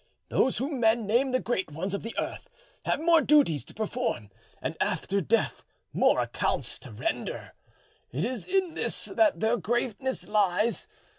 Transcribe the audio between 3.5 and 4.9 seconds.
to perform, and